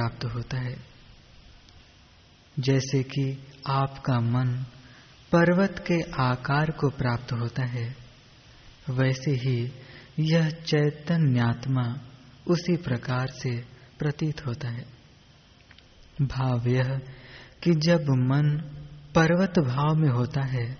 [0.00, 0.76] प्राप्त होता है।
[2.58, 4.64] जैसे कि आपका मन
[5.32, 7.96] पर्वत के आकार को प्राप्त होता है,
[8.90, 9.72] वैसे ही
[10.18, 12.00] यह चैतन्यात्मा
[12.46, 13.60] उसी प्रकार से
[13.98, 14.84] प्रतीत होता है।
[16.22, 17.00] भाव यह
[17.62, 18.58] कि जब मन
[19.14, 20.78] पर्वत भाव में होता है,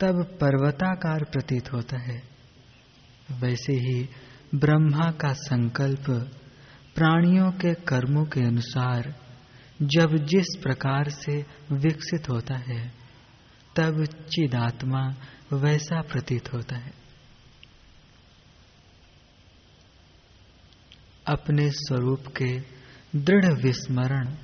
[0.00, 2.22] तब पर्वताकार प्रतीत होता है।
[3.30, 4.08] वैसे ही
[4.54, 6.30] ब्रह्मा का संकल्प
[6.94, 9.14] प्राणियों के कर्मों के अनुसार
[9.82, 12.92] जब जिस प्रकार से विकसित होता है,
[13.76, 15.14] तब चिदात्मा
[15.52, 16.92] वैसा प्रतीत होता है।
[21.26, 22.60] अपने स्वरूप के
[23.16, 24.34] दृढ़ विस्मरण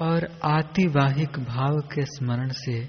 [0.00, 2.88] और आतिवाहिक भाव के स्मरण से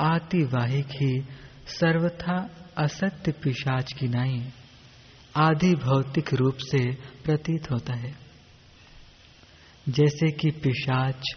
[0.00, 1.24] आतिवाहिक ही
[1.66, 4.52] सर्वथा असत्य पिशाच की नाई।
[5.36, 8.14] आधि भौतिक रूप से प्रतीत होता है।
[9.88, 11.36] जैसे कि पिशाच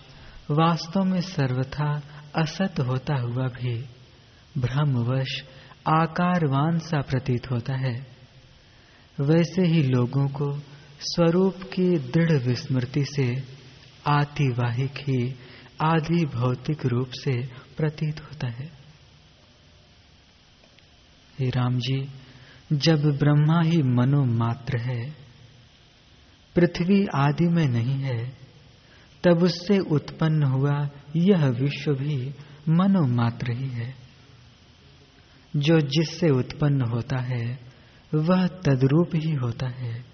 [0.52, 2.02] वास्तव में सर्वथा
[2.36, 3.86] असत होता हुआ भी
[4.58, 5.44] भ्रमवश
[5.88, 8.08] आकारवान सा प्रतीत होता है।
[9.22, 10.60] वैसे ही लोगों को
[11.00, 13.44] स्वरूप की दृढ़ विस्मृति से
[14.08, 15.36] आतिवाहिक ही
[15.82, 17.48] आदि भौतिक रूप से
[17.78, 18.66] प्रतीत होता है।
[21.40, 22.10] हे राम जी
[22.72, 25.16] जब ब्रह्मा ही मनो मात्र है,
[26.56, 28.38] पृथ्वी आदि में नहीं है,
[29.24, 32.34] तब उससे उत्पन्न हुआ यह विश्व भी
[32.70, 33.96] मनो मात्र ही है।
[35.56, 37.60] जो जिससे उत्पन्न होता है,
[38.14, 40.06] वह तद्रूप ही होता है,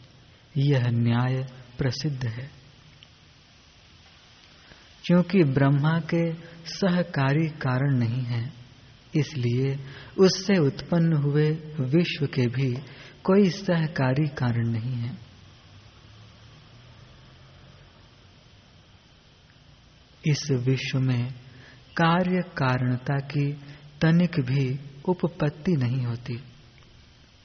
[0.57, 2.51] यह न्याय प्रसिद्ध है।
[5.05, 6.33] क्योंकि ब्रह्मा के
[6.65, 8.58] सहकारी कारण नहीं है
[9.15, 9.79] इसलिए
[10.19, 12.73] उससे उत्पन्न हुए विश्व के भी
[13.23, 15.17] कोई सहकारी कारण नहीं है।
[20.27, 21.33] इस विश्व में
[21.97, 23.53] कार्य कारणता की
[24.01, 26.43] तनिक भी उपपत्ति नहीं होती।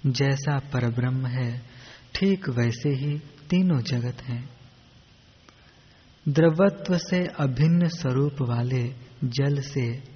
[0.06, 1.62] जैसा परब्रह्म है,
[2.14, 4.48] ठीक वैसे ही तीनों जगत हैं।
[6.28, 8.94] द्रवत्व से अभिन्न स्वरूप वाले
[9.24, 10.13] जल से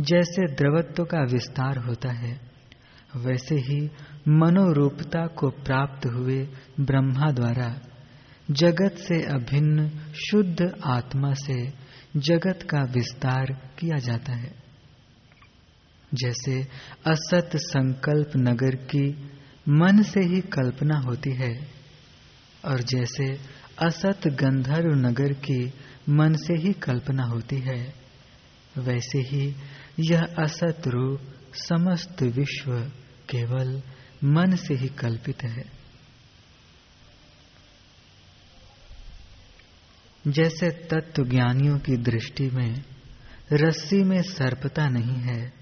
[0.00, 2.40] जैसे द्रवत्व का विस्तार होता है,
[3.16, 3.90] वैसे ही
[4.28, 6.48] मनोरूपता को प्राप्त हुए
[6.80, 7.80] ब्रह्मा द्वारा
[8.50, 11.72] जगत से अभिन्न शुद्ध आत्मा से
[12.16, 13.46] जगत का विस्तार
[13.78, 14.52] किया जाता है।
[16.14, 16.62] जैसे
[17.06, 19.30] असत संकल्प नगर की
[19.68, 21.68] मन से ही कल्पना होती है,
[22.64, 23.38] और जैसे
[23.78, 25.72] असत गंधर्व नगर की
[26.08, 28.06] मन से ही कल्पना होती है,
[28.78, 29.54] वैसे ही
[30.00, 31.20] यह असत रूप
[31.54, 32.80] समस्त विश्व
[33.30, 33.82] केवल
[34.24, 35.76] मन से ही कल्पित है।
[40.28, 42.82] जैसे तत्व ज्ञानियों की दृष्टि में
[43.52, 45.52] रस्सी में सर्पता नहीं है,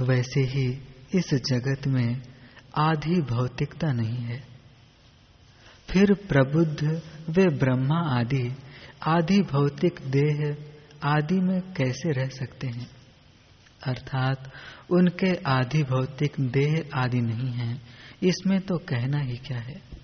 [0.00, 0.82] वैसे ही
[1.14, 2.22] इस जगत में
[2.76, 4.44] आधी भौतिकता नहीं है।
[5.90, 8.56] फिर प्रबुद्ध, वे ब्रह्मा आदि,
[9.02, 10.56] आधि भौतिक देह
[11.02, 12.93] आदि में कैसे रह सकते हैं?
[13.86, 14.52] अर्थात
[14.90, 17.80] उनके आदि भौतिक देह आदि नहीं है।
[18.22, 19.94] इसमें तो कहना ही क्या है?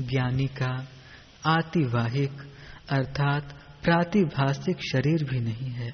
[0.00, 0.88] ज्ञानी का
[1.46, 2.32] आतिवाहिक,
[2.90, 3.52] अर्थात
[3.84, 5.90] प्रातिभाषिक शरीर भी नहीं है।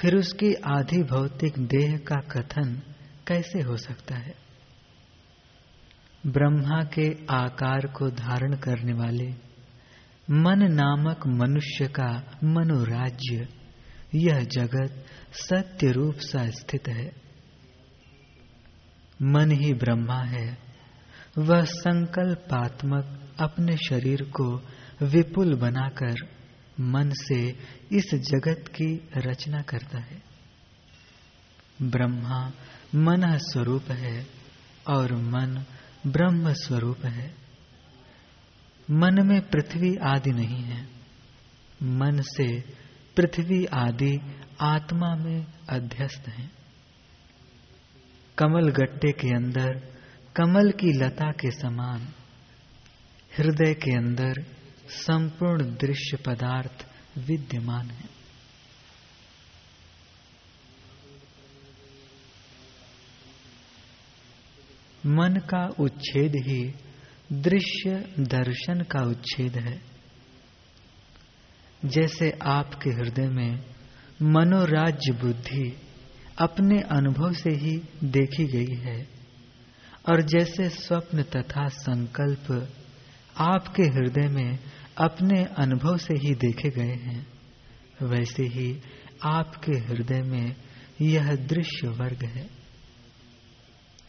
[0.00, 2.82] फिर उसकी आधि भौतिक देह का कथन
[3.26, 4.34] कैसे हो सकता है?
[6.26, 9.45] ब्रह्मा के आकार को धारण करने वाले
[10.30, 13.48] मन नामक मनुष्य का मनोराज्य।
[14.14, 17.12] यह जगत सत्य रूप सा स्थित है।
[19.22, 20.58] मन ही ब्रह्मा है।
[21.38, 24.62] वह संकल्पात्मक अपने शरीर को
[25.02, 26.14] विपुल बनाकर
[26.80, 27.48] मन से
[27.92, 30.22] इस जगत की रचना करता है।
[31.82, 32.52] ब्रह्मा
[32.94, 34.26] मन स्वरूप है
[34.88, 35.64] और मन
[36.06, 37.45] ब्रह्म स्वरूप है।
[38.90, 40.88] मन में पृथ्वी आदि नहीं है।
[41.82, 42.60] मन से
[43.16, 44.20] पृथ्वी आदि
[44.60, 46.50] आत्मा में अध्यस्त है।
[48.38, 49.96] कमल गट्टे के अंदर,
[50.36, 52.08] कमल की लता के समान,
[53.38, 54.44] हृदय के अंदर
[54.88, 56.86] संपूर्ण दृश्य पदार्थ
[57.18, 58.16] विद्यमान है।
[65.06, 66.74] मन का उच्छेद ही
[67.32, 67.90] दृश्य
[68.20, 69.80] दर्शन का उच्छेद है।
[71.84, 73.64] जैसे आपके हृदय में
[74.22, 75.76] मनोराज्य बुद्धि
[76.38, 79.08] अपने अनुभव से ही देखी गई है,
[80.08, 82.50] और जैसे स्वप्न तथा संकल्प
[83.36, 84.58] आपके हृदय में
[84.98, 87.26] अपने अनुभव से ही देखे गए हैं,
[88.02, 88.80] वैसे ही
[89.24, 90.56] आपके हृदय में
[91.00, 92.48] यह दृश्य वर्ग है।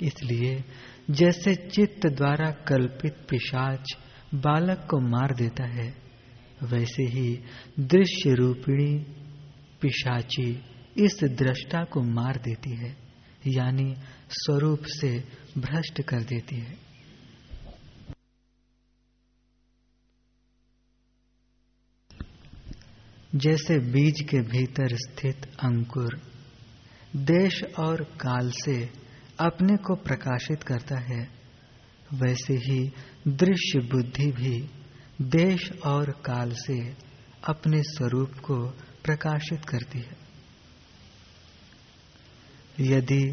[0.01, 0.63] इसलिए
[1.11, 3.93] जैसे चित्त द्वारा कल्पित पिशाच
[4.35, 5.87] बालक को मार देता है,
[6.63, 7.39] वैसे ही
[7.79, 8.97] दृश्य रूपिणी
[9.81, 10.49] पिशाची
[10.97, 12.95] इस दृष्टा को मार देती है,
[13.47, 13.93] यानी
[14.31, 15.11] स्वरूप से
[15.57, 16.75] भ्रष्ट कर देती है।
[23.35, 26.19] जैसे बीज के भीतर स्थित अंकुर,
[27.15, 29.06] देश और काल से
[29.39, 31.21] अपने को प्रकाशित करता है,
[32.13, 32.79] वैसे ही
[33.27, 34.57] दृश्य बुद्धि भी
[35.21, 36.77] देश और काल से
[37.43, 38.57] अपने स्वरूप को
[39.03, 40.17] प्रकाशित करती है।
[42.79, 43.23] यदि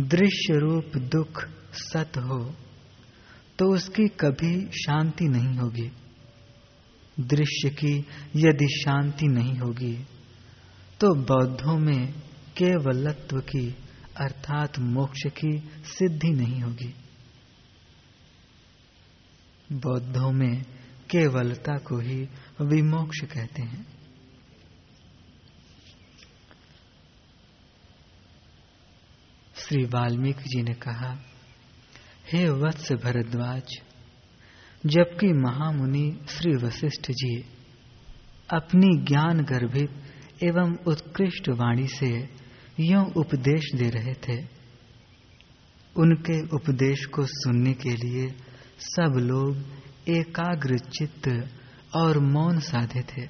[0.00, 2.38] दृश्य रूप दुख सत हो
[3.58, 5.90] तो उसकी कभी शांति नहीं होगी।
[7.18, 7.94] दृश्य की
[8.36, 9.94] यदि शांति नहीं होगी
[11.00, 12.12] तो बौद्धों में
[12.56, 13.66] केवलत्व की
[14.50, 16.94] अर्थात मोक्ष की सिद्धि नहीं होगी।
[19.72, 20.62] बौद्धों में
[21.10, 22.28] केवलता को ही
[22.60, 23.86] विमोक्ष कहते हैं।
[29.54, 31.18] श्री वाल्मीकि जी ने कहा,
[32.32, 33.80] हे वत्स भरद्वाज,
[34.86, 37.44] जबकि महामुनि श्री वशिष्ठ जी
[38.52, 39.90] अपनी ज्ञान गर्भित
[40.42, 42.40] एवं उत्कृष्ट वाणी से
[42.80, 44.46] यो उपदेश दे रहे थे।
[45.96, 48.28] उनके उपदेश को सुनने के लिए
[48.78, 49.56] सब लोग
[50.08, 51.48] एकाग्र चित्त
[51.94, 53.28] और मौन साधे थे।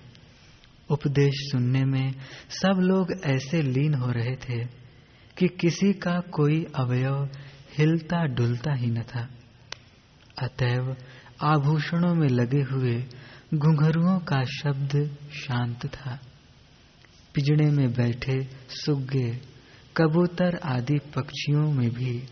[0.91, 2.13] उपदेश सुनने में
[2.49, 4.65] सब लोग ऐसे लीन हो रहे थे
[5.39, 7.29] कि किसी का कोई अवयव
[7.79, 9.29] हिलता डुलता ही न था।
[10.43, 10.97] अतएव
[11.43, 13.05] आभूषणों में लगे हुए
[13.55, 16.19] घुंघरुओं का शब्द शांत था।
[17.35, 19.31] पिजड़े में बैठे सुग्गे
[19.97, 22.23] कबूतर आदि पक्षियों में भी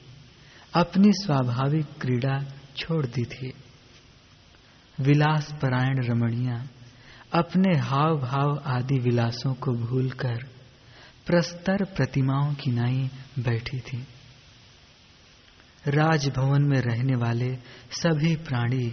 [0.74, 2.38] अपनी स्वाभाविक क्रीड़ा
[2.76, 3.52] छोड़ दी थी।
[5.00, 6.68] विलास परायण रमणिया
[7.32, 10.44] अपने हाव भाव आदि विलासों को भूलकर
[11.26, 14.06] प्रस्तर प्रतिमाओं की नाई बैठी थी।
[15.88, 17.54] राजभवन में रहने वाले
[17.90, 18.88] सभी प्राणी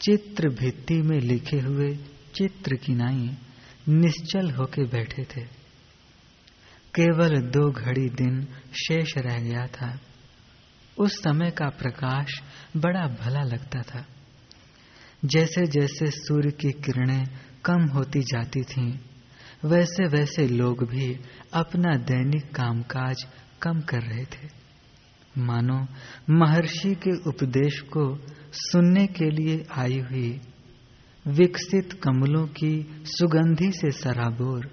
[0.00, 1.94] चित्र भित्ति में लिखे हुए
[2.34, 3.30] चित्र की नाई
[3.88, 5.44] निश्चल होके बैठे थे।
[6.94, 10.00] केवल दो घड़ी दिन शेष रह गया था।
[10.98, 12.42] उस समय का प्रकाश
[12.76, 14.06] बड़ा भला लगता था।
[15.24, 17.24] जैसे जैसे सूर्य की किरणें
[17.64, 18.98] कम होती जाती थीं,
[19.64, 21.20] वैसे वैसे लोग भी
[21.52, 23.16] अपना दैनिक कामकाज
[23.62, 24.64] कम कर रहे थे।
[25.38, 25.86] मानो
[26.30, 28.20] महर्षि के उपदेश को
[28.52, 30.40] सुनने के लिए आई हुई
[31.26, 34.70] विकसित कमलों की सुगंधि से सराबोर,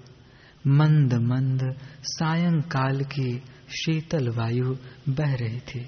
[0.66, 3.38] मंद मंद सायंकाल की
[3.68, 4.76] शीतल वायु
[5.08, 5.86] बह रही थी।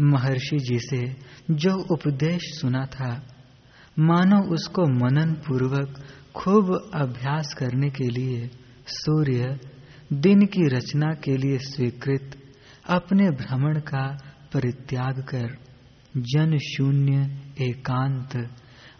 [0.00, 1.16] महर्षि जी से
[1.50, 3.26] जो उपदेश सुना था,
[3.98, 6.04] मानो उसको मनन पूर्वक
[6.34, 8.50] खूब अभ्यास करने के लिए
[8.86, 9.58] सूर्य
[10.12, 12.42] दिन की रचना के लिए स्वीकृत
[12.86, 14.18] अपने भ्रमण का
[14.52, 15.69] परित्याग कर
[16.16, 17.18] जन शून्य
[17.64, 18.36] एकांत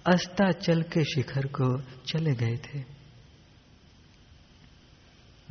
[0.06, 3.00] अस्ताचल के शिखर को चले गए थे।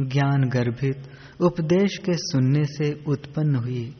[0.01, 1.09] ज्ञान गर्भित
[1.41, 3.95] उपदेश के सुनने से उत्पन्न हुई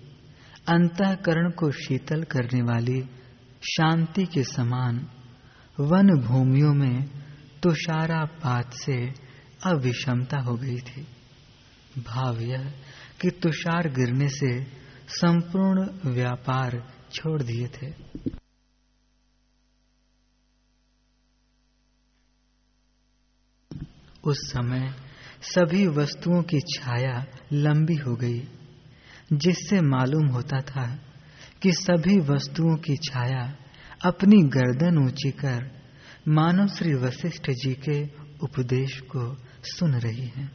[0.67, 3.01] अंतकरण को शीतल करने वाली
[3.63, 5.07] शांति के समान
[5.79, 7.03] वन भूमियों में
[7.63, 9.13] तुषारापात से
[9.65, 11.01] अविषमता हो गई थी।
[11.97, 12.73] भाव यह
[13.21, 14.63] कि तुषार गिरने से
[15.07, 17.93] संपूर्ण व्यापार छोड़ दिए थे।
[24.23, 24.93] उस समय
[25.41, 28.39] सभी वस्तुओं की छाया लंबी हो गई,
[29.33, 30.85] जिससे मालूम होता था
[31.61, 33.43] कि सभी वस्तुओं की छाया
[34.05, 35.71] अपनी गर्दन ऊँची कर
[36.27, 38.03] मानव श्री वशिष्ठ जी के
[38.43, 40.49] उपदेश को सुन रही है।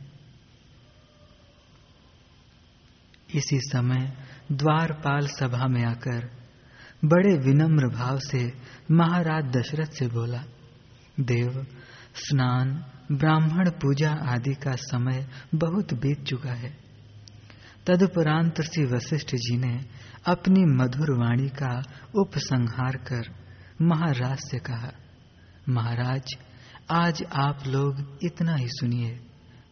[3.34, 4.12] इसी समय
[4.52, 6.43] द्वारपाल सभा में आकर
[7.04, 8.52] बड़े विनम्र भाव से
[8.90, 10.44] महाराज दशरथ से बोला,
[11.20, 11.66] देव,
[12.14, 16.76] स्नान, ब्राह्मण पूजा आदि का समय बहुत बीत चुका है।
[17.86, 19.84] तदुपरांत श्री वशिष्ठ जी ने
[20.26, 21.82] अपनी मधुर वाणी का
[22.14, 23.44] उपसंहार कर
[23.82, 24.92] महाराज से कहा,
[25.68, 26.36] महाराज,
[26.90, 29.20] आज आप लोग इतना ही सुनिए,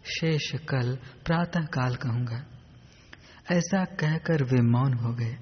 [0.06, 2.44] शेष कल प्रातः काल कहूँगा।
[3.52, 5.36] ऐसा कहकर वे मौन हो गए।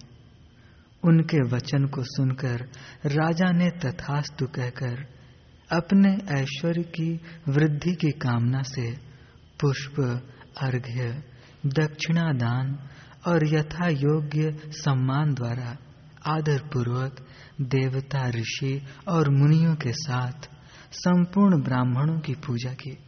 [1.05, 2.69] उनके वचन को सुनकर
[3.07, 5.21] राजा ने तथास्तु कहकर
[5.73, 8.97] अपने ऐश्वर्य की वृद्धि की कामना से
[9.61, 10.01] पुष्प,
[10.63, 11.23] अर्घ्य
[11.67, 12.89] दक्षिणा दान
[13.27, 15.77] और यथा योग्य सम्मान द्वारा
[16.27, 17.27] आदर पूर्वक
[17.61, 20.49] देवता, ऋषि और मुनियों के साथ
[20.93, 22.99] संपूर्ण ब्राह्मणों की पूजा की।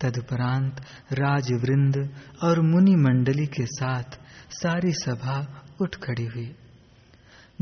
[0.00, 0.80] तदुपरांत
[1.12, 4.18] राजवृंद और मुनि मंडली के साथ
[4.50, 6.56] सारी सभा उठ खड़ी हुई।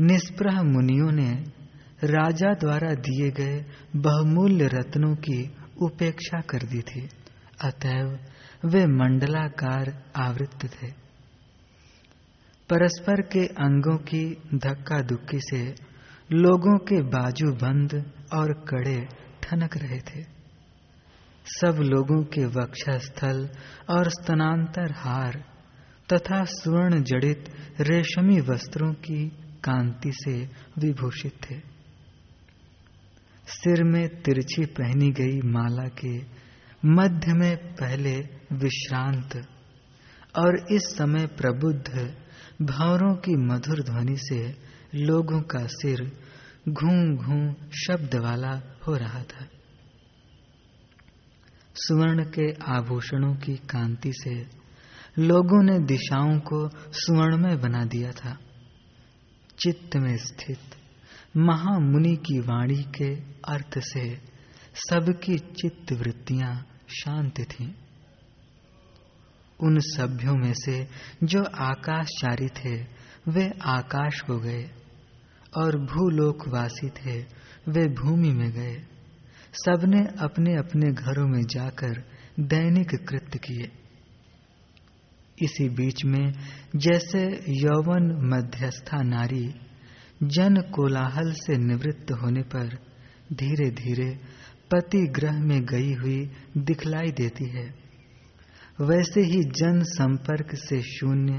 [0.01, 1.31] निष्प्रह मुनियों ने
[2.03, 3.65] राजा द्वारा दिए गए
[3.95, 7.09] बहुमूल्य रत्नों की उपेक्षा कर दी थी।
[7.63, 8.19] अतएव
[8.65, 10.87] वे मंडलाकार आवृत्त थे।
[12.69, 15.75] परस्पर के अंगों की धक्का दुक्की से
[16.31, 19.07] लोगों के बाजू बंद और कड़े
[19.43, 20.23] ठनक रहे थे।
[21.45, 23.49] सब लोगों के वक्षस्थल
[23.89, 25.45] और स्तनांतर हार
[26.13, 29.31] तथा स्वर्ण जड़ित रेशमी वस्त्रों की
[29.63, 30.33] कांति से
[30.77, 31.59] विभूषित थे।
[33.47, 36.41] सिर में तिरछी पहनी गई माला के
[36.85, 38.19] मध्य में पहले
[38.53, 39.35] विश्रांत
[40.35, 42.15] और इस समय प्रबुद्ध
[42.61, 44.55] भावरों की मधुर ध्वनि से
[44.95, 46.11] लोगों का सिर
[46.69, 49.47] घूं घूं शब्द वाला हो रहा था।
[51.75, 54.35] सुवर्ण के आभूषणों की कांति से
[55.19, 58.37] लोगों ने दिशाओं को सुवर्ण में बना दिया था।
[59.63, 60.59] चित्त में स्थित
[61.37, 63.15] महामुनि की वाणी के
[63.53, 64.15] अर्थ से
[64.73, 67.73] सबकी चित्त वृत्तियाँ शांत थीं।
[69.63, 70.87] उन सभ्यों में से
[71.23, 72.83] जो आकाशचारी थे,
[73.27, 74.69] वे आकाश को गए
[75.57, 77.21] और भूलोकवासी थे,
[77.69, 78.81] वे भूमि में गए
[79.53, 82.03] सबने अपने अपने घरों में जाकर
[82.39, 83.80] दैनिक कृत्य किए
[85.41, 86.33] इसी बीच में
[86.75, 87.19] जैसे
[87.49, 89.53] यौवन मध्यस्था नारी
[90.23, 92.77] जन कोलाहल से निवृत्त होने पर
[93.33, 94.19] धीरे धीरे
[94.71, 97.73] पति ग्रह में गई हुई दिखलाई देती है।
[98.81, 101.33] वैसे ही जन संपर्क से शून्य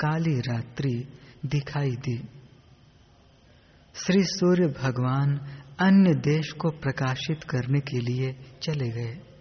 [0.00, 1.08] काली रात्रि
[1.46, 2.16] दिखाई दी।
[3.94, 5.36] श्री सूर्य भगवान
[5.80, 9.33] अन्य देश को प्रकाशित करने के लिए चले गए।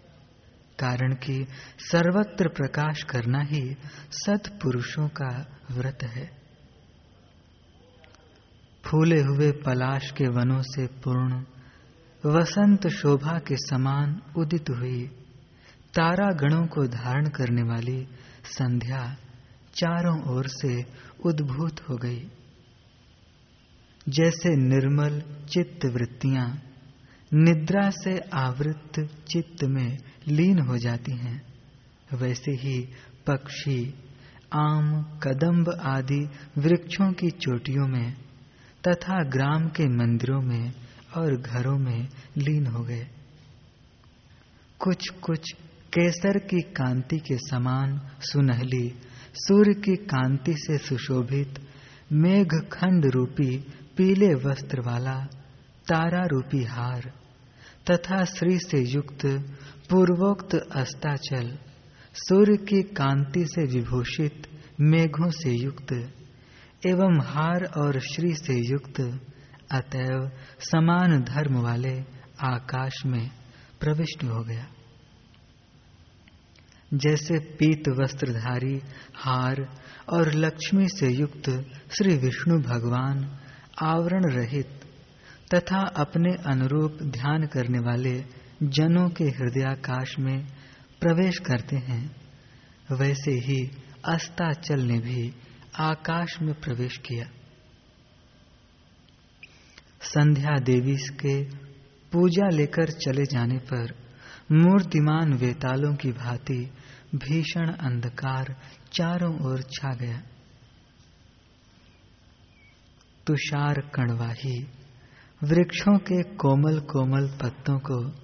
[0.80, 1.48] कारण कि
[1.80, 3.76] सर्वत्र प्रकाश करना ही
[4.12, 6.44] सत्पुरुषों का व्रत है।
[8.86, 11.44] फूले हुए पलाश के वनों से पूर्ण,
[12.26, 15.08] वसंत शोभा के समान उदित हुई
[15.94, 18.08] तारा गणों को धारण करने वाली
[18.46, 19.16] संध्या
[19.76, 20.84] चारों ओर से
[21.26, 22.32] उद्भूत हो गई।
[24.10, 26.64] जैसे निर्मल चित्त वृत्तियाँ
[27.34, 31.54] निद्रा से आवृत चित्त में लीन हो जाती हैं।
[32.14, 32.90] वैसे ही
[33.28, 33.94] पक्षी,
[34.54, 38.14] आम, कदम्ब आदि वृक्षों की चोटियों में
[38.88, 40.74] तथा ग्राम के मंदिरों में
[41.16, 43.08] और घरों में लीन हो गए।
[44.80, 45.52] कुछ कुछ
[45.94, 48.94] केसर की कांति के समान सुनहली,
[49.36, 51.60] सूर्य की कांति से सुशोभित
[52.12, 53.58] मेघ खंड रूपी
[53.98, 55.26] पीले वस्त्र वाला,
[55.88, 57.14] तारा रूपी हार
[57.92, 59.26] तथा श्री से युक्त
[59.94, 61.58] पूर्वोक्त अस्ताचल,
[62.14, 64.48] सूर्य की कांति से विभूषित,
[64.82, 65.94] मेघों से युक्त,
[66.88, 69.20] एवं हार और श्री से युक्त,
[69.72, 72.04] अतएव समान धर्म वाले
[72.42, 73.32] आकाश में
[73.80, 74.68] प्रविष्ट हो गया।
[76.94, 78.82] जैसे पीत वस्त्रधारी,
[79.16, 81.50] हार और लक्ष्मी से युक्त
[81.92, 83.40] श्री विष्णु भगवान
[83.82, 84.70] आवरण रहित
[85.56, 90.46] तथा अपने अनुरूप ध्यान करने वाले जनों के हृदयाकाश में
[91.00, 92.16] प्रवेश करते हैं,
[92.92, 93.72] वैसे ही
[94.06, 95.34] अस्ताचल ने भी
[95.76, 97.26] आकाश में प्रवेश किया।
[100.02, 101.44] संध्या देवी के
[102.12, 104.04] पूजा लेकर चले जाने पर
[104.52, 106.72] मूर्तिमान वेतालों की भांति
[107.16, 108.56] भीषण अंधकार
[108.94, 110.22] चारों ओर छा गया।
[113.28, 114.68] तुषार कणवाही
[115.44, 118.23] वृक्षों के कोमल कोमल पत्तों को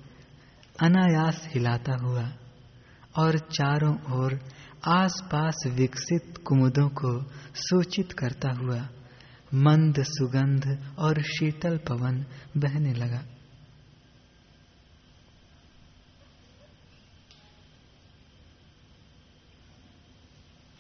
[0.82, 2.32] अनायास हिलाता हुआ
[3.16, 4.40] और चारों ओर
[4.88, 7.24] आसपास विकसित कुमुदों को
[7.56, 8.90] सूचित करता हुआ
[9.54, 12.26] मंद सुगंध और शीतल पवन
[12.58, 13.24] बहने लगा।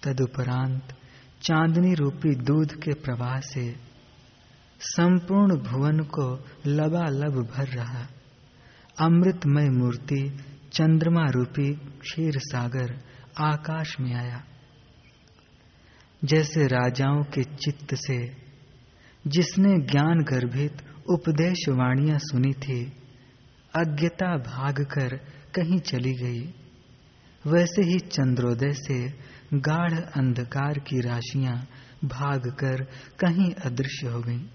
[0.03, 0.95] तदुपरांत
[1.41, 3.75] चांदनी रूपी दूध के प्रवाह से
[4.79, 8.07] संपूर्ण भुवन को लबालब भर रहा।
[9.01, 10.37] अमृतमय मूर्ति
[10.73, 12.99] चंद्रमा रूपी क्षीर सागर
[13.37, 14.43] आकाश में आया
[16.25, 18.35] जैसे राजाओं के चित्त से,
[19.27, 20.77] जिसने ज्ञान गर्भित
[21.09, 22.85] उपदेश वाणियाँ सुनी थी,
[23.75, 25.15] अज्ञता भागकर
[25.55, 26.53] कहीं चली गई
[27.47, 29.09] वैसे ही चंद्रोदय से
[29.53, 31.67] गाढ़ अंधकार की राशियाँ
[32.05, 32.83] भागकर
[33.19, 34.45] कहीं अदृश्य हो गईं।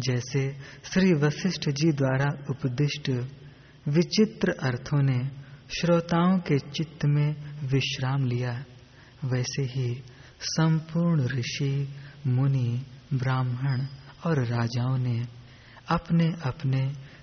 [0.00, 0.42] जैसे
[0.84, 3.10] श्री वशिष्ठ जी द्वारा उपदिष्ट
[3.88, 5.18] विचित्र अर्थों ने
[5.76, 7.28] श्रोताओं के चित्त में
[7.68, 8.52] विश्राम लिया,
[9.24, 9.88] वैसे ही
[10.42, 11.72] संपूर्ण ऋषि,
[12.26, 12.70] मुनि,
[13.14, 13.86] ब्राह्मण
[14.24, 15.18] और राजाओं ने
[15.88, 16.80] अपने अपने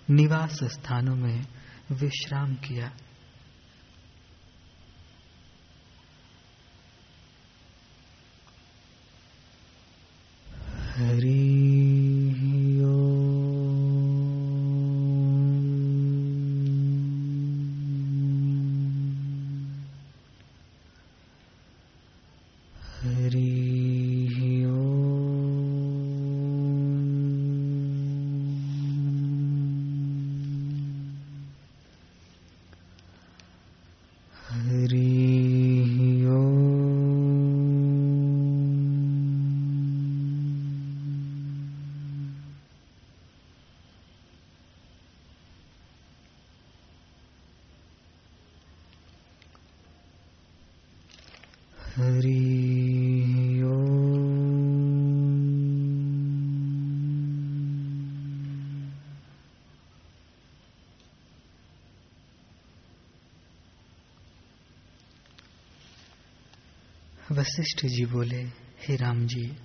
[0.09, 1.45] निवास स्थानों में
[1.91, 2.91] विश्राम किया।
[10.97, 11.36] हरी
[67.47, 68.43] वशिष्ठ जी बोले,
[68.87, 69.57] हे राम जी,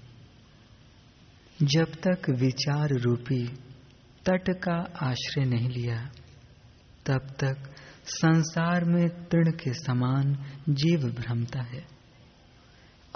[1.63, 3.47] जब तक विचार रूपी
[4.27, 6.11] तट का आश्रय नहीं लिया,
[7.07, 7.75] तब तक
[8.05, 10.35] संसार में तृण के समान
[10.69, 11.87] जीव भ्रमता है।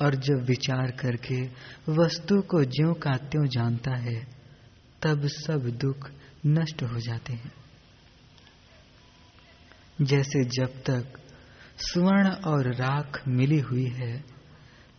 [0.01, 1.43] और जब विचार करके
[1.89, 4.27] वस्तु को ज्यो का त्यों जानता है,
[5.03, 6.11] तब सब दुख
[6.47, 7.53] नष्ट हो जाते हैं।
[10.03, 11.21] जैसे जब तक
[11.79, 14.36] स्वर्ण और राख मिली हुई है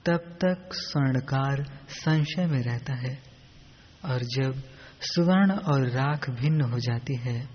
[0.07, 3.23] तब तक स्वर्णकार संशय में रहता है
[4.05, 4.63] और जब
[5.01, 7.49] स्वर्ण और राख भिन्न हो जाती है,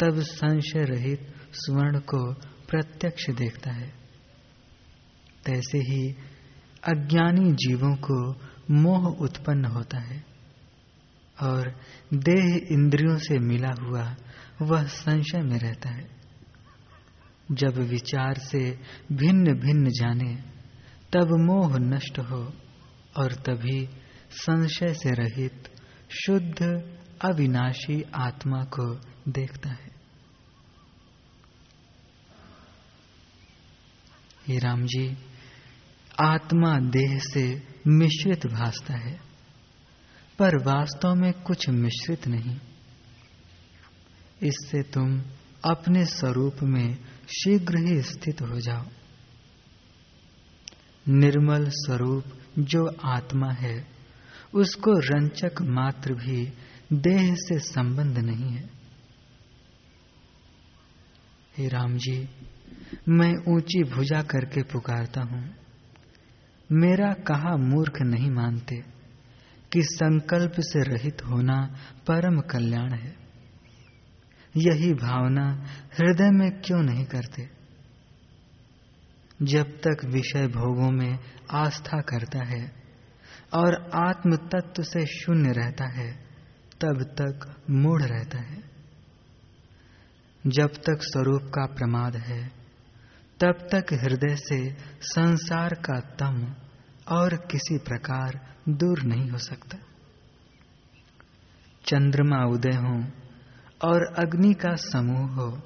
[0.00, 2.34] तब संशय रहित स्वर्ण को
[2.68, 3.88] प्रत्यक्ष देखता है।
[5.44, 6.16] तैसे ही
[6.84, 8.32] अज्ञानी जीवों को
[8.70, 10.24] मोह उत्पन्न होता है
[11.42, 11.80] और
[12.14, 14.16] देह इंद्रियों से मिला हुआ
[14.62, 16.10] वह संशय में रहता है।
[17.52, 18.78] जब विचार से
[19.12, 20.53] भिन्न भिन्न जाने
[21.14, 22.52] तब मोह नष्ट हो
[23.16, 23.88] और तभी
[24.30, 25.68] संशय से रहित
[26.10, 26.62] शुद्ध
[27.20, 28.94] अविनाशी आत्मा को
[29.28, 29.94] देखता है।
[34.58, 35.16] राम जी
[36.20, 39.20] आत्मा देह से मिश्रित भासता है,
[40.38, 42.56] पर वास्तव में कुछ मिश्रित नहीं।
[44.42, 45.22] इससे तुम
[45.64, 46.94] अपने स्वरूप में
[47.28, 48.84] शीघ्र ही स्थित हो जाओ।
[51.08, 52.24] निर्मल स्वरूप
[52.58, 53.86] जो आत्मा है,
[54.54, 56.52] उसको रंचक मात्र भी
[56.92, 58.70] देह से संबंध नहीं है।
[61.58, 62.28] हे राम जी
[63.08, 65.54] मैं ऊँची भुजा करके पुकारता हूँ।
[66.72, 68.76] मेरा कहा मूर्ख नहीं मानते
[69.72, 73.16] कि संकल्प से रहित होना परम कल्याण है।
[74.56, 75.66] यही भावना
[75.98, 77.53] हृदय में क्यों नहीं करते?
[79.42, 81.18] जब तक विषय भोगों में
[81.50, 82.72] आस्था करता है
[83.54, 86.12] और आत्म तत्व से शून्य रहता है,
[86.80, 88.62] तब तक मूढ़ रहता है।
[90.46, 92.48] जब तक स्वरूप का प्रमाद है,
[93.40, 96.54] तब तक हृदय से संसार का तम
[97.08, 99.78] और किसी प्रकार दूर नहीं हो सकता।
[101.84, 103.04] चंद्रमा उदय हो
[103.88, 105.62] और अग्नि का समूह हो,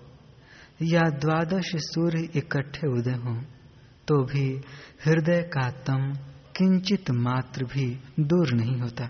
[0.83, 3.58] या द्वादश सूर्य इकट्ठे उदय हों
[4.09, 4.61] तो भी
[5.05, 6.13] हृदय का तम
[6.57, 9.09] किंचित मात्र भी दूर नहीं होता।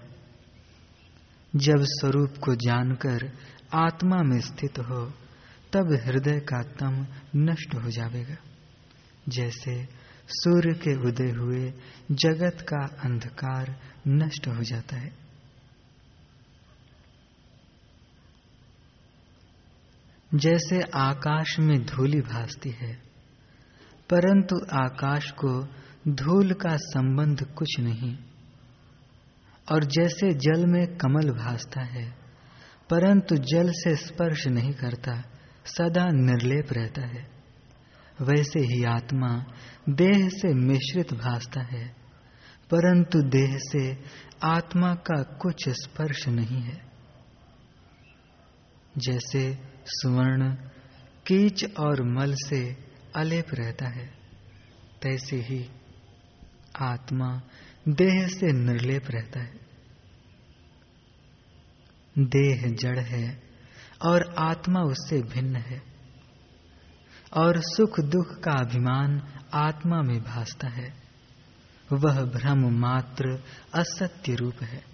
[1.56, 3.32] जब स्वरूप को जानकर
[3.74, 5.12] आत्मा में स्थित हो,
[5.72, 7.06] तब हृदय का तम
[7.36, 8.36] नष्ट हो जाएगा
[9.28, 9.88] जैसे
[10.28, 11.72] सूर्य के उदय हुए
[12.12, 15.12] जगत का अंधकार नष्ट हो जाता है।
[20.34, 23.07] जैसे आकाश में धूली भासती है
[24.10, 25.68] परंतु आकाश को
[26.08, 28.16] धूल का संबंध कुछ नहीं।
[29.72, 32.10] और जैसे जल में कमल भासता है,
[32.90, 35.22] परंतु जल से स्पर्श नहीं करता,
[35.64, 37.28] सदा निर्लेप रहता है।
[38.22, 39.44] वैसे ही आत्मा
[39.88, 41.88] देह से मिश्रित भासता है,
[42.70, 43.98] परंतु देह से
[44.42, 46.88] आत्मा का कुछ स्पर्श नहीं है।
[48.98, 50.54] जैसे सुवर्ण,
[51.26, 54.06] कीच और मल से अलेप रहता है।
[55.02, 55.70] तैसे ही
[56.76, 57.42] आत्मा
[57.88, 59.60] देह से निर्लेप रहता है।
[62.18, 63.42] देह जड़ है
[64.02, 65.82] और आत्मा उससे भिन्न है
[67.34, 71.02] और सुख दुख का अभिमान आत्मा में भासता है।
[71.92, 73.44] वह भ्रम मात्र
[73.74, 74.84] असत्य रूप है।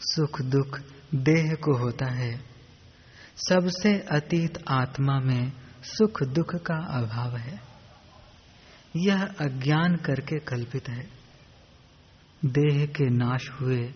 [0.00, 0.80] सुख दुख
[1.14, 2.51] देह को होता है।
[3.36, 7.60] सबसे अतीत आत्मा में सुख दुख का अभाव है।
[8.96, 11.08] यह अज्ञान करके कल्पित है।
[12.44, 13.94] देह के नाश हुए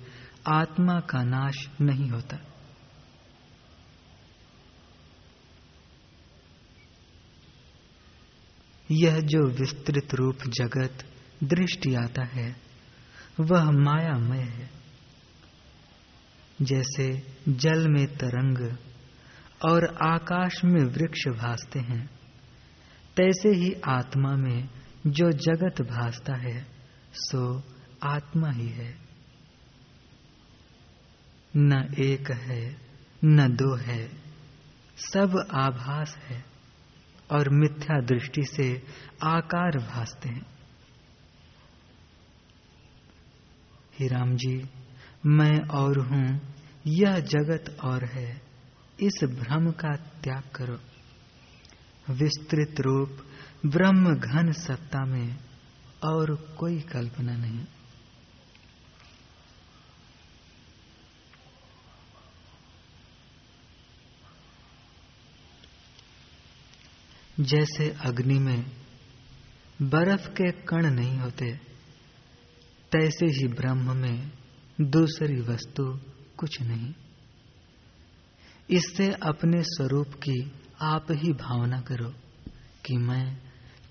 [0.48, 2.36] आत्मा का नाश नहीं होता।
[8.90, 11.04] यह जो विस्तृत रूप जगत
[11.44, 12.56] दृष्टि आता है,
[13.40, 14.70] वह मायामय है।
[16.62, 18.76] जैसे जल में तरंग
[19.64, 22.10] और आकाश में वृक्ष भासते हैं।
[23.16, 24.68] तैसे ही आत्मा में
[25.06, 26.66] जो जगत भासता है,
[27.12, 27.62] सो
[28.02, 28.98] आत्मा ही है।
[31.56, 32.76] न एक है,
[33.24, 34.08] न दो है,
[34.96, 36.44] सब आभास है
[37.30, 38.82] और मिथ्या दृष्टि से
[39.22, 40.46] आकार भासते हैं।
[44.00, 44.70] ही राम जी,
[45.26, 46.54] मैं और हूँ,
[46.86, 48.45] यह जगत और है।
[49.00, 50.80] इस भ्रम का त्याग करो।
[52.14, 53.26] विस्तृत रूप
[53.66, 55.36] ब्रह्म घन सत्ता में
[56.04, 57.64] और कोई कल्पना नहीं।
[67.40, 68.70] जैसे अग्नि में
[69.82, 71.56] बर्फ़ के कण नहीं होते,
[72.92, 74.30] तैसे ही ब्रह्म में
[74.80, 76.00] दूसरी वस्तु
[76.36, 76.94] कुछ नहीं।
[78.70, 82.10] इससे अपने स्वरूप की आप ही भावना करो
[82.86, 83.36] कि मैं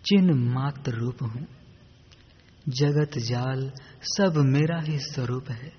[0.06, 1.48] चिन्ह मात्र रूप हूँ।
[2.70, 5.74] जगत जाल सब मेरा ही स्वरूप है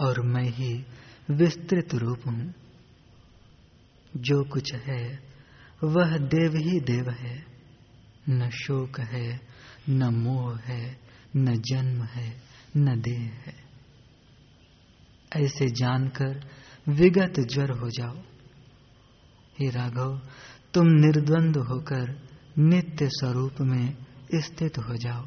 [0.00, 0.86] और मैं ही
[1.30, 2.54] विस्तृत रूप हूँ।
[4.16, 5.22] जो कुछ है,
[5.84, 7.46] वह देव ही देव है।
[8.28, 9.40] न शोक है,
[9.88, 11.00] न मोह है,
[11.36, 12.42] न जन्म है,
[12.76, 13.54] न देह है।
[15.36, 16.48] ऐसे जानकर
[16.88, 18.16] विगत ज्वर हो जाओ।
[19.58, 20.20] हे राघव,
[20.74, 23.96] तुम निर्द्वंद होकर नित्य स्वरूप में
[24.34, 25.26] स्थित हो जाओ।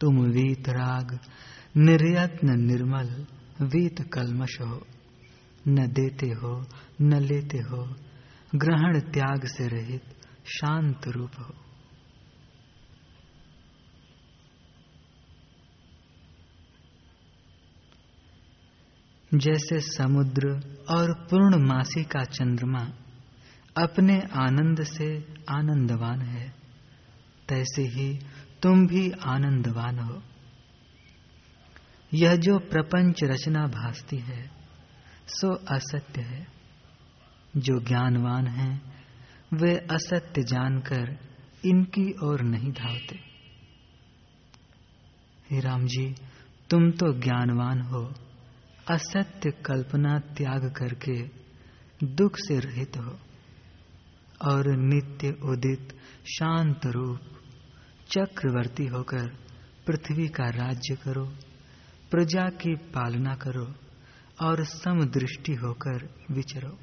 [0.00, 1.18] तुम वीत राग,
[1.76, 3.26] निर्यत्न निर्मल,
[3.60, 4.86] वीत कलमश हो।
[5.68, 6.66] न देते हो,
[7.00, 7.94] न लेते हो,
[8.54, 10.02] ग्रहण त्याग से रहित
[10.46, 11.61] शांत रूप हो।
[19.34, 20.46] जैसे समुद्र
[20.90, 22.88] और पूर्णमासी का चंद्रमा
[23.82, 26.54] अपने आनंद से आनंदवान है,
[27.48, 28.20] तैसे ही
[28.62, 30.22] तुम भी आनंदवान हो।
[32.14, 34.50] यह जो प्रपंच रचना भासती है,
[35.28, 36.46] सो असत्य है।
[37.56, 39.04] जो ज्ञानवान हैं,
[39.54, 41.18] वे असत्य जानकर
[41.64, 43.18] इनकी ओर नहीं धावते।
[45.50, 46.14] हे राम जी,
[46.70, 48.14] तुम तो ज्ञानवान हो।
[48.90, 51.22] असत्य कल्पना त्याग करके
[52.06, 53.18] दुख से रहित हो
[54.42, 55.92] और नित्य उदित
[56.26, 57.20] शांत रूप
[58.10, 59.28] चक्रवर्ती होकर
[59.86, 61.24] पृथ्वी का राज्य करो,
[62.10, 63.74] प्रजा की पालना करो
[64.46, 66.78] और समदृष्टि होकर विचरो।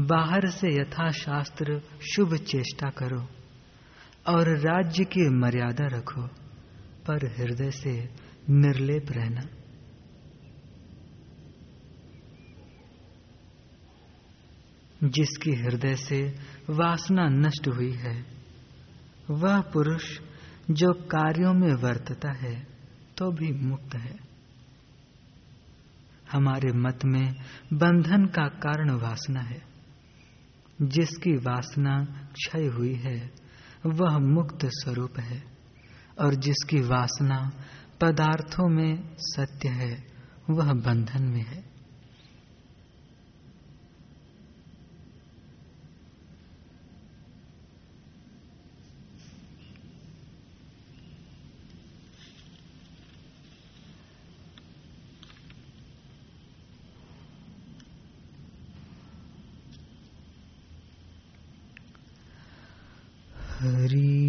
[0.00, 1.80] बाहर से यथाशास्त्र
[2.16, 3.28] शुभ चेष्टा करो
[4.26, 6.26] और राज्य की मर्यादा रखो,
[7.06, 8.08] पर हृदय से
[8.48, 9.40] निर्लेप रहना।
[15.04, 16.38] जिसकी हृदय से
[16.70, 18.24] वासना नष्ट हुई है,
[19.30, 20.20] वह पुरुष
[20.70, 22.66] जो कार्यों में वर्तता है
[23.18, 24.16] तो भी मुक्त है।
[26.32, 27.34] हमारे मत में
[27.72, 29.70] बंधन का कारण वासना है।
[30.82, 33.30] जिसकी वासना क्षय हुई है,
[33.86, 35.44] वह मुक्त स्वरूप है,
[36.20, 37.50] और जिसकी वासना
[38.00, 40.06] पदार्थों में सत्य है
[40.50, 41.70] वह बंधन में है।
[63.60, 64.19] हरी